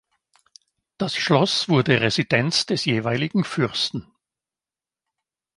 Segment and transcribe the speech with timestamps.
[0.97, 4.07] Das Schloss wurde Residenz des jeweiligen Fürsten.